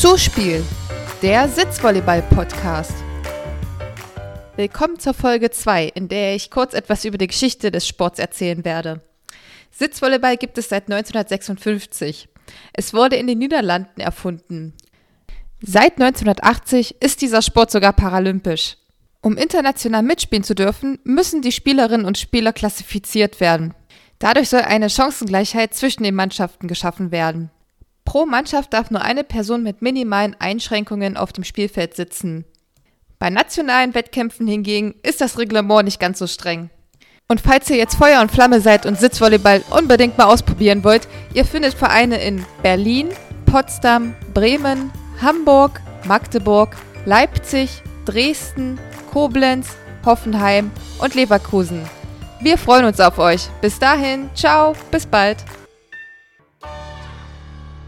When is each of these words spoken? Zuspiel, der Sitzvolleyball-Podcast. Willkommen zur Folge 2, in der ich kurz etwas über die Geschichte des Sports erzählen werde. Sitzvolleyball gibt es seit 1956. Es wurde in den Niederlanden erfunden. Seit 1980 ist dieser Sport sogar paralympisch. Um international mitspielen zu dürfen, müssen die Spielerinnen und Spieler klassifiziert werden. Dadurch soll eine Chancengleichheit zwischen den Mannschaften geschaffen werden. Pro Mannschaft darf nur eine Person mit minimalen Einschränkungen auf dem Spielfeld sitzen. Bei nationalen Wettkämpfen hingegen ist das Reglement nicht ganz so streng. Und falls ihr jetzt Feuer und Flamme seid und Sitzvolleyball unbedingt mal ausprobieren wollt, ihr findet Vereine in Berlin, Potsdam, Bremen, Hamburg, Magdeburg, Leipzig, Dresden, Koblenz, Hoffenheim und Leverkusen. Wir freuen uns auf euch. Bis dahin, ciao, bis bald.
Zuspiel, 0.00 0.64
der 1.22 1.48
Sitzvolleyball-Podcast. 1.48 2.92
Willkommen 4.54 5.00
zur 5.00 5.12
Folge 5.12 5.50
2, 5.50 5.86
in 5.86 6.06
der 6.06 6.36
ich 6.36 6.52
kurz 6.52 6.72
etwas 6.72 7.04
über 7.04 7.18
die 7.18 7.26
Geschichte 7.26 7.72
des 7.72 7.88
Sports 7.88 8.20
erzählen 8.20 8.64
werde. 8.64 9.00
Sitzvolleyball 9.72 10.36
gibt 10.36 10.56
es 10.56 10.68
seit 10.68 10.84
1956. 10.84 12.28
Es 12.74 12.94
wurde 12.94 13.16
in 13.16 13.26
den 13.26 13.38
Niederlanden 13.38 14.00
erfunden. 14.00 14.72
Seit 15.60 16.00
1980 16.00 17.02
ist 17.02 17.20
dieser 17.20 17.42
Sport 17.42 17.72
sogar 17.72 17.92
paralympisch. 17.92 18.76
Um 19.20 19.36
international 19.36 20.04
mitspielen 20.04 20.44
zu 20.44 20.54
dürfen, 20.54 21.00
müssen 21.02 21.42
die 21.42 21.50
Spielerinnen 21.50 22.06
und 22.06 22.18
Spieler 22.18 22.52
klassifiziert 22.52 23.40
werden. 23.40 23.74
Dadurch 24.20 24.48
soll 24.48 24.60
eine 24.60 24.90
Chancengleichheit 24.90 25.74
zwischen 25.74 26.04
den 26.04 26.14
Mannschaften 26.14 26.68
geschaffen 26.68 27.10
werden. 27.10 27.50
Pro 28.08 28.24
Mannschaft 28.24 28.72
darf 28.72 28.90
nur 28.90 29.02
eine 29.02 29.22
Person 29.22 29.62
mit 29.62 29.82
minimalen 29.82 30.34
Einschränkungen 30.38 31.18
auf 31.18 31.30
dem 31.34 31.44
Spielfeld 31.44 31.94
sitzen. 31.94 32.46
Bei 33.18 33.28
nationalen 33.28 33.92
Wettkämpfen 33.92 34.46
hingegen 34.46 34.94
ist 35.02 35.20
das 35.20 35.36
Reglement 35.36 35.84
nicht 35.84 36.00
ganz 36.00 36.18
so 36.18 36.26
streng. 36.26 36.70
Und 37.28 37.42
falls 37.42 37.68
ihr 37.68 37.76
jetzt 37.76 37.96
Feuer 37.96 38.22
und 38.22 38.32
Flamme 38.32 38.62
seid 38.62 38.86
und 38.86 38.98
Sitzvolleyball 38.98 39.62
unbedingt 39.68 40.16
mal 40.16 40.24
ausprobieren 40.24 40.84
wollt, 40.84 41.06
ihr 41.34 41.44
findet 41.44 41.74
Vereine 41.74 42.18
in 42.22 42.46
Berlin, 42.62 43.10
Potsdam, 43.44 44.14
Bremen, 44.32 44.90
Hamburg, 45.20 45.82
Magdeburg, 46.06 46.78
Leipzig, 47.04 47.82
Dresden, 48.06 48.80
Koblenz, 49.12 49.76
Hoffenheim 50.06 50.70
und 50.98 51.14
Leverkusen. 51.14 51.84
Wir 52.40 52.56
freuen 52.56 52.86
uns 52.86 53.00
auf 53.00 53.18
euch. 53.18 53.48
Bis 53.60 53.78
dahin, 53.78 54.30
ciao, 54.34 54.72
bis 54.90 55.04
bald. 55.04 55.44